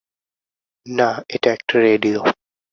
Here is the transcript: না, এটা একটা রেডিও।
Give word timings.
না, 0.85 1.09
এটা 1.29 1.49
একটা 1.51 1.75
রেডিও। 1.79 2.19